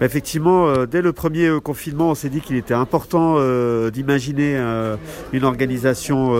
Bah, 0.00 0.06
effectivement, 0.06 0.66
euh, 0.66 0.86
dès 0.86 1.02
le 1.02 1.12
premier 1.12 1.46
euh, 1.46 1.60
confinement, 1.60 2.10
on 2.10 2.14
s'est 2.16 2.28
dit 2.28 2.40
qu'il 2.40 2.56
était 2.56 2.74
important 2.74 3.36
euh, 3.38 3.90
d'imaginer 3.90 4.34
une 5.32 5.44
organisation 5.44 6.34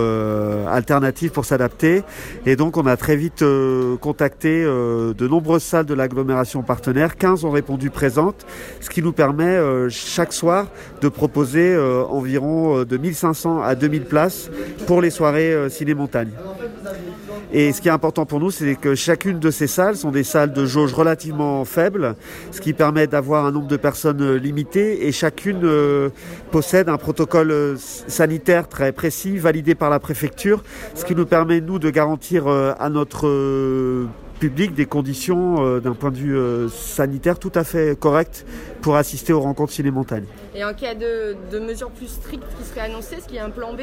alternative 0.67 1.31
pour 1.31 1.45
s'adapter. 1.45 2.03
Et 2.45 2.55
donc, 2.55 2.77
on 2.77 2.85
a 2.85 2.97
très 2.97 3.15
vite 3.15 3.43
contacté 4.01 4.63
de 4.63 5.27
nombreuses 5.27 5.63
salles 5.63 5.85
de 5.85 5.93
l'agglomération 5.93 6.63
partenaire. 6.63 7.15
15 7.15 7.45
ont 7.45 7.51
répondu 7.51 7.89
présentes, 7.89 8.45
ce 8.81 8.89
qui 8.89 9.01
nous 9.01 9.13
permet 9.13 9.57
chaque 9.89 10.33
soir 10.33 10.67
de 11.01 11.09
proposer 11.09 11.77
environ 11.77 12.83
de 12.83 12.97
1500 12.97 13.61
à 13.61 13.75
2000 13.75 14.03
places 14.03 14.49
pour 14.87 15.01
les 15.01 15.09
soirées 15.09 15.69
ciné-montagne. 15.69 16.31
Et 17.53 17.71
ce 17.71 17.81
qui 17.81 17.87
est 17.87 17.91
important 17.91 18.25
pour 18.25 18.39
nous, 18.39 18.51
c'est 18.51 18.75
que 18.75 18.95
chacune 18.95 19.39
de 19.39 19.51
ces 19.51 19.67
salles 19.67 19.95
sont 19.95 20.11
des 20.11 20.23
salles 20.23 20.51
de 20.51 20.65
jauge 20.65 20.93
relativement 20.93 21.63
faibles, 21.63 22.15
ce 22.51 22.59
qui 22.59 22.73
permet 22.73 23.07
d'avoir 23.07 23.44
un 23.45 23.51
nombre 23.51 23.67
de 23.67 23.77
personnes 23.77 24.21
euh, 24.21 24.35
limité 24.35 25.07
et 25.07 25.11
chacune 25.11 25.61
euh, 25.63 26.09
possède 26.51 26.89
un 26.89 26.97
protocole 26.97 27.51
euh, 27.51 27.75
sanitaire 27.77 28.67
très 28.67 28.91
précis, 28.91 29.37
validé 29.37 29.75
par 29.75 29.89
la 29.89 29.99
préfecture, 29.99 30.63
ce 30.93 31.05
qui 31.05 31.15
nous 31.15 31.25
permet, 31.25 31.61
nous, 31.61 31.79
de 31.79 31.89
garantir 31.89 32.47
à 32.47 32.89
notre 32.89 33.27
public 34.39 34.73
des 34.73 34.85
conditions 34.85 35.65
euh, 35.65 35.79
d'un 35.79 35.93
point 35.93 36.11
de 36.11 36.17
vue 36.17 36.37
euh, 36.37 36.67
sanitaire 36.69 37.39
tout 37.39 37.51
à 37.55 37.63
fait 37.63 37.97
correctes 37.99 38.45
pour 38.81 38.95
assister 38.95 39.33
aux 39.33 39.39
rencontres 39.39 39.73
ciné-montagne. 39.73 40.25
Et 40.53 40.63
en 40.63 40.73
cas 40.73 40.93
de, 40.93 41.35
de 41.51 41.59
mesures 41.59 41.89
plus 41.89 42.07
strictes 42.07 42.45
qui 42.57 42.65
seraient 42.65 42.81
annoncées, 42.81 43.15
est-ce 43.15 43.25
qu'il 43.27 43.35
y 43.35 43.39
a 43.39 43.45
un 43.45 43.49
plan 43.49 43.73
B? 43.73 43.81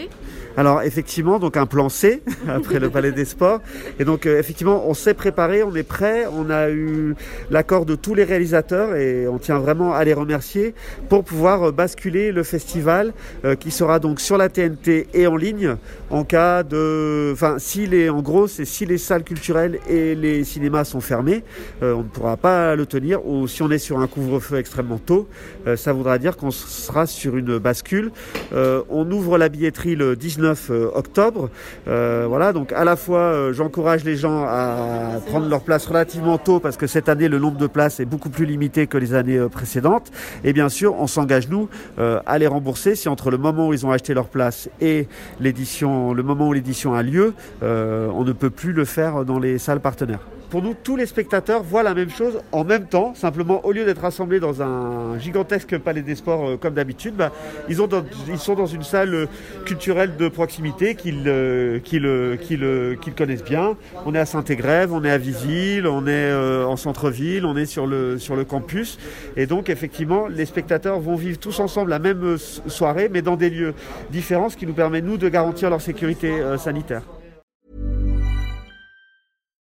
Alors 0.56 0.82
effectivement, 0.82 1.38
donc 1.38 1.56
un 1.56 1.66
plan 1.66 1.88
C 1.88 2.22
après 2.48 2.78
le 2.78 2.90
Palais 2.90 3.12
des 3.12 3.24
Sports. 3.24 3.60
Et 3.98 4.04
donc 4.04 4.26
euh, 4.26 4.38
effectivement, 4.38 4.84
on 4.86 4.94
s'est 4.94 5.14
préparé, 5.14 5.62
on 5.62 5.74
est 5.74 5.82
prêt, 5.82 6.26
on 6.32 6.50
a 6.50 6.70
eu 6.70 7.14
l'accord 7.50 7.86
de 7.86 7.94
tous 7.94 8.14
les 8.14 8.24
réalisateurs 8.24 8.94
et 8.94 9.26
on 9.26 9.38
tient 9.38 9.58
vraiment 9.58 9.94
à 9.94 10.04
les 10.04 10.14
remercier 10.14 10.74
pour 11.08 11.24
pouvoir 11.24 11.72
basculer 11.72 12.32
le 12.32 12.42
festival 12.42 13.12
qui 13.60 13.70
sera 13.70 13.98
donc 13.98 14.20
sur 14.20 14.36
la 14.36 14.48
TNT 14.48 15.08
et 15.14 15.26
en 15.26 15.36
ligne 15.36 15.76
en 16.10 16.24
cas 16.24 16.62
de, 16.62 17.30
enfin 17.32 17.56
si 17.58 17.86
les, 17.86 18.10
en 18.10 18.20
gros, 18.20 18.46
c'est 18.46 18.64
si 18.64 18.86
les 18.86 18.98
salles 18.98 19.24
culturelles 19.24 19.78
et 19.88 20.14
les 20.14 20.41
cinémas 20.44 20.84
sont 20.84 21.00
fermés, 21.00 21.44
euh, 21.82 21.94
on 21.94 21.98
ne 21.98 22.08
pourra 22.08 22.36
pas 22.36 22.76
le 22.76 22.86
tenir 22.86 23.26
ou 23.26 23.46
si 23.48 23.62
on 23.62 23.70
est 23.70 23.78
sur 23.78 24.00
un 24.00 24.06
couvre-feu 24.06 24.58
extrêmement 24.58 24.98
tôt, 24.98 25.28
euh, 25.66 25.76
ça 25.76 25.92
voudra 25.92 26.18
dire 26.18 26.36
qu'on 26.36 26.50
sera 26.50 27.06
sur 27.06 27.36
une 27.36 27.58
bascule. 27.58 28.10
Euh, 28.52 28.82
on 28.90 29.10
ouvre 29.10 29.38
la 29.38 29.48
billetterie 29.48 29.96
le 29.96 30.16
19 30.16 30.70
euh, 30.70 30.90
octobre. 30.94 31.50
Euh, 31.88 32.26
voilà, 32.28 32.52
donc 32.52 32.72
à 32.72 32.84
la 32.84 32.96
fois 32.96 33.20
euh, 33.20 33.52
j'encourage 33.52 34.04
les 34.04 34.16
gens 34.16 34.44
à 34.44 35.20
prendre 35.26 35.48
leur 35.48 35.62
place 35.62 35.86
relativement 35.86 36.38
tôt 36.38 36.60
parce 36.60 36.76
que 36.76 36.86
cette 36.86 37.08
année 37.08 37.28
le 37.28 37.38
nombre 37.38 37.58
de 37.58 37.66
places 37.66 38.00
est 38.00 38.04
beaucoup 38.04 38.30
plus 38.30 38.46
limité 38.46 38.86
que 38.86 38.98
les 38.98 39.14
années 39.14 39.40
précédentes. 39.50 40.10
Et 40.44 40.52
bien 40.52 40.68
sûr, 40.68 40.94
on 40.98 41.06
s'engage 41.06 41.48
nous 41.48 41.68
à 41.98 42.38
les 42.38 42.46
rembourser 42.46 42.94
si 42.94 43.08
entre 43.08 43.30
le 43.30 43.38
moment 43.38 43.68
où 43.68 43.72
ils 43.72 43.86
ont 43.86 43.90
acheté 43.90 44.14
leur 44.14 44.28
place 44.28 44.68
et 44.80 45.08
l'édition, 45.40 46.12
le 46.12 46.22
moment 46.22 46.48
où 46.48 46.52
l'édition 46.52 46.94
a 46.94 47.02
lieu, 47.02 47.34
on 47.62 48.24
ne 48.24 48.32
peut 48.32 48.50
plus 48.50 48.72
le 48.72 48.84
faire 48.84 49.24
dans 49.24 49.38
les 49.38 49.58
salles 49.58 49.80
partenaires 49.80 50.31
pour 50.52 50.60
nous, 50.60 50.74
tous 50.74 50.96
les 50.96 51.06
spectateurs 51.06 51.62
voient 51.62 51.82
la 51.82 51.94
même 51.94 52.10
chose 52.10 52.38
en 52.52 52.62
même 52.62 52.84
temps. 52.84 53.14
Simplement, 53.14 53.64
au 53.64 53.72
lieu 53.72 53.86
d'être 53.86 54.02
rassemblés 54.02 54.38
dans 54.38 54.60
un 54.60 55.18
gigantesque 55.18 55.78
palais 55.78 56.02
des 56.02 56.14
sports 56.14 56.46
euh, 56.46 56.56
comme 56.58 56.74
d'habitude, 56.74 57.14
bah, 57.16 57.32
ils, 57.70 57.76
sont 57.76 58.54
dans 58.54 58.66
une 58.66 58.82
salle 58.82 59.14
euh, 59.14 59.26
culturelle 59.64 60.14
de 60.18 60.28
proximité 60.28 60.94
qu'ils 60.94 61.24
euh, 61.26 61.78
qu'ils, 61.78 63.14
connaissent 63.16 63.44
bien. 63.44 63.78
On 64.04 64.14
est 64.14 64.18
à 64.18 64.26
Saint-Égrève, 64.26 64.92
on 64.92 65.02
est 65.04 65.10
à 65.10 65.16
Visille, 65.16 65.86
on 65.86 66.06
est 66.06 66.34
en 66.34 66.76
centre-ville, 66.76 67.46
on 67.46 67.56
est 67.56 67.64
sur 67.64 67.86
le, 67.86 68.18
sur 68.18 68.36
le 68.36 68.44
campus. 68.44 68.98
Et 69.38 69.46
donc, 69.46 69.70
effectivement, 69.70 70.26
les 70.28 70.44
spectateurs 70.44 71.00
vont 71.00 71.16
vivre 71.16 71.38
tous 71.38 71.60
ensemble 71.60 71.88
la 71.88 71.98
même 71.98 72.36
soirée, 72.66 73.08
mais 73.10 73.22
dans 73.22 73.36
des 73.36 73.48
lieux 73.48 73.72
différents, 74.10 74.50
ce 74.50 74.58
qui 74.58 74.66
nous 74.66 74.74
permet, 74.74 75.00
nous, 75.00 75.16
de 75.16 75.30
garantir 75.30 75.70
leur 75.70 75.80
sécurité 75.80 76.30
sanitaire. 76.58 77.04